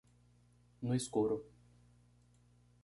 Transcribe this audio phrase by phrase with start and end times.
[0.81, 1.43] No escuro